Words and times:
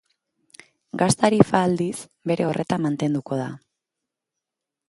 Gas 1.01 1.15
tarifa, 1.19 1.61
aldiz, 1.69 1.93
bere 2.31 2.47
horretan 2.49 2.85
mantenduko 2.87 3.41
da. 3.45 3.49